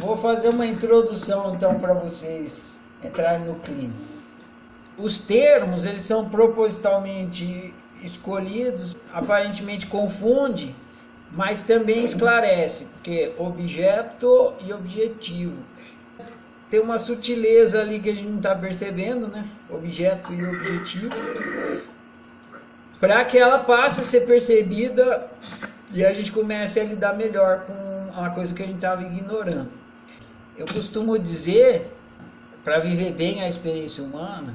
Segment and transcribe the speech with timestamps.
[0.00, 3.94] vou fazer uma introdução então para vocês entrarem no clima.
[4.96, 10.74] Os termos, eles são propositalmente escolhidos, aparentemente confunde,
[11.30, 15.56] mas também esclarece, porque objeto e objetivo.
[16.68, 19.44] Tem uma sutileza ali que a gente não está percebendo, né?
[19.68, 21.10] Objeto e objetivo.
[23.00, 25.30] Para que ela passe a ser percebida
[25.92, 27.72] e a gente comece a lidar melhor com
[28.12, 29.79] uma coisa que a gente estava ignorando.
[30.60, 31.90] Eu costumo dizer,
[32.62, 34.54] para viver bem a experiência humana,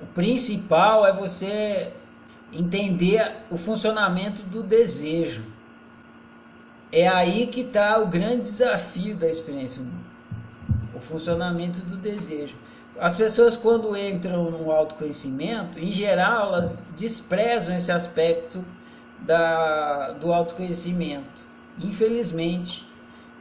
[0.00, 1.92] o principal é você
[2.50, 5.44] entender o funcionamento do desejo.
[6.90, 10.06] É aí que está o grande desafio da experiência humana.
[10.94, 12.56] O funcionamento do desejo.
[12.98, 18.64] As pessoas, quando entram no autoconhecimento, em geral, elas desprezam esse aspecto
[19.20, 21.44] da, do autoconhecimento.
[21.78, 22.93] Infelizmente,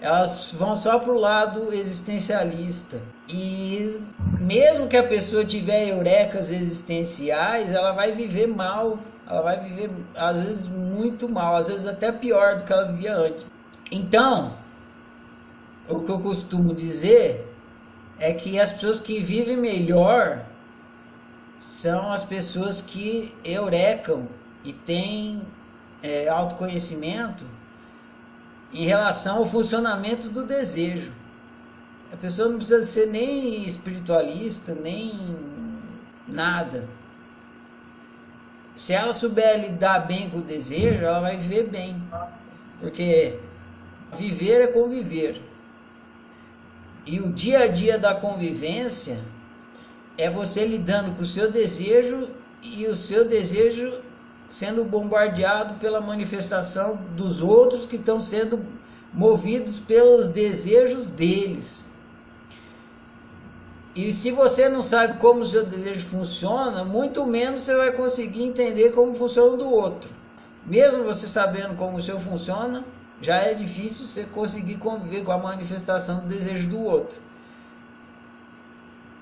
[0.04, 3.02] elas vão só para o lado existencialista.
[3.30, 4.02] E
[4.38, 9.00] mesmo que a pessoa tiver eurecas existenciais, ela vai viver mal.
[9.26, 13.16] Ela vai viver, às vezes, muito mal, às vezes até pior do que ela vivia
[13.16, 13.46] antes.
[13.90, 14.58] Então,
[15.88, 17.50] o que eu costumo dizer
[18.20, 20.44] é que as pessoas que vivem melhor
[21.56, 24.28] são as pessoas que eurecam
[24.66, 25.42] e têm
[26.02, 27.46] é, autoconhecimento
[28.74, 31.12] em relação ao funcionamento do desejo.
[32.12, 35.14] A pessoa não precisa ser nem espiritualista, nem
[36.28, 36.88] nada.
[38.76, 42.02] Se ela souber lidar bem com o desejo, ela vai viver bem.
[42.80, 43.40] Porque
[44.18, 45.42] viver é conviver.
[47.06, 49.20] E o dia a dia da convivência
[50.18, 52.30] é você lidando com o seu desejo
[52.62, 54.03] e o seu desejo
[54.50, 58.66] sendo bombardeado pela manifestação dos outros que estão sendo
[59.14, 61.92] movidos pelos desejos deles.
[63.96, 68.44] E se você não sabe como o seu desejo funciona, muito menos você vai conseguir
[68.44, 70.10] entender como funciona o do outro.
[70.66, 72.84] Mesmo você sabendo como o seu funciona,
[73.22, 77.18] já é difícil você conseguir conviver com a manifestação do desejo do outro.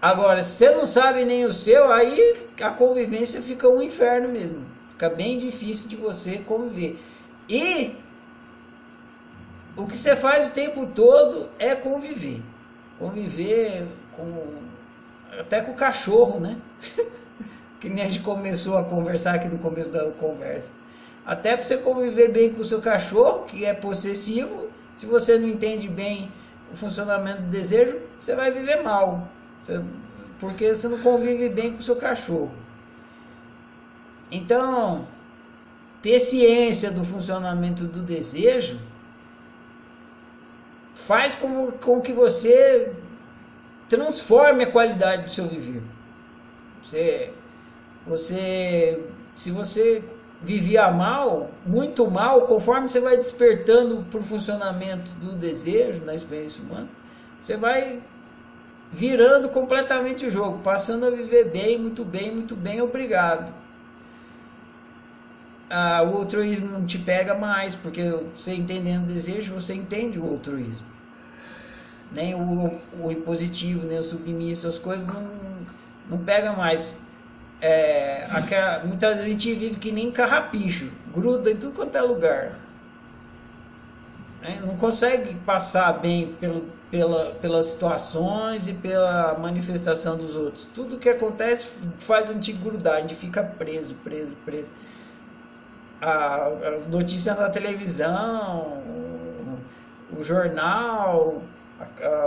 [0.02, 4.66] Agora, se você não sabe nem o seu, aí a convivência fica um inferno mesmo.
[5.02, 7.04] Fica bem difícil de você conviver.
[7.50, 7.96] E
[9.76, 12.40] o que você faz o tempo todo é conviver.
[13.00, 14.62] Conviver com
[15.40, 16.56] até com o cachorro, né?
[17.82, 20.70] que nem a gente começou a conversar aqui no começo da conversa.
[21.26, 25.48] Até para você conviver bem com o seu cachorro, que é possessivo, se você não
[25.48, 26.32] entende bem
[26.72, 29.28] o funcionamento do desejo, você vai viver mal.
[29.62, 29.82] Você,
[30.40, 32.52] porque você não convive bem com o seu cachorro.
[34.32, 35.06] Então,
[36.02, 38.80] ter ciência do funcionamento do desejo
[40.96, 42.94] faz com, com que você
[43.90, 45.84] transforme a qualidade do seu viver.
[46.82, 47.34] Você,
[48.08, 49.04] você,
[49.36, 50.02] se você
[50.42, 56.64] vivia mal, muito mal, conforme você vai despertando para o funcionamento do desejo na experiência
[56.64, 56.88] humana,
[57.40, 58.02] você vai
[58.92, 63.61] virando completamente o jogo, passando a viver bem, muito bem, muito bem, obrigado
[65.72, 70.30] ah, o altruísmo não te pega mais, porque você entendendo o desejo, você entende o
[70.30, 70.86] altruísmo.
[72.12, 75.32] Nem o, o impositivo, nem o submisso, as coisas não,
[76.10, 77.02] não pegam mais.
[77.62, 82.02] É, aquela, muitas vezes a gente vive que nem carrapicho, gruda em tudo quanto é
[82.02, 82.60] lugar.
[84.42, 84.62] Né?
[84.66, 90.68] Não consegue passar bem pelo, pela, pelas situações e pela manifestação dos outros.
[90.76, 91.66] Tudo que acontece
[92.00, 94.68] faz a gente grudar, a gente fica preso, preso, preso
[96.02, 96.50] a,
[96.90, 98.80] notícia na televisão,
[100.18, 101.44] o jornal,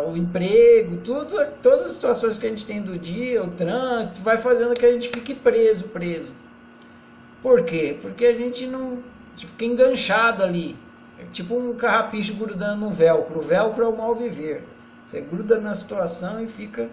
[0.06, 4.38] o emprego, tudo, todas as situações que a gente tem do dia, o trânsito, vai
[4.38, 6.32] fazendo que a gente fique preso, preso.
[7.42, 7.98] Por quê?
[8.00, 10.78] Porque a gente não a gente fica enganchado ali.
[11.18, 13.40] É tipo um carrapicho grudando no velcro.
[13.40, 14.64] O velcro é o mal viver.
[15.06, 16.88] Você gruda na situação e fica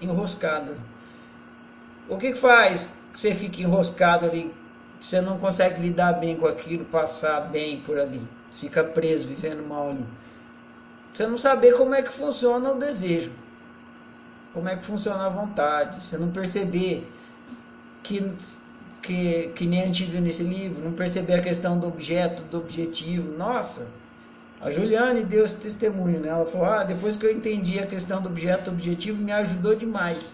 [0.00, 0.76] enroscado.
[2.08, 4.54] O que, que faz que você fique enroscado ali
[5.00, 8.22] você não consegue lidar bem com aquilo, passar bem por ali.
[8.54, 10.04] Fica preso, vivendo mal ali.
[11.14, 13.32] Você não saber como é que funciona o desejo.
[14.52, 16.04] Como é que funciona a vontade.
[16.04, 17.08] Você não perceber
[18.02, 18.32] que,
[19.02, 22.58] que, que nem a gente viu nesse livro, não perceber a questão do objeto, do
[22.58, 23.36] objetivo.
[23.36, 23.86] Nossa,
[24.60, 26.28] a Juliane deu esse testemunho, né?
[26.28, 29.76] Ela falou: Ah, depois que eu entendi a questão do objeto, do objetivo, me ajudou
[29.76, 30.32] demais.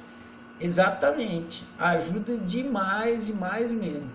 [0.59, 1.65] Exatamente.
[1.79, 4.09] Ajuda demais, demais mesmo.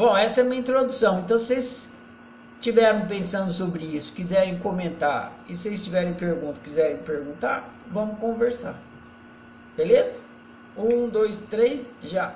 [0.00, 1.20] Bom, essa é a minha introdução.
[1.20, 1.92] Então vocês
[2.58, 8.80] tiveram pensando sobre isso, quiserem comentar, e se vocês tiverem pergunta, quiserem perguntar, vamos conversar.
[9.76, 10.14] Beleza?
[10.74, 12.34] Um, dois, três, já.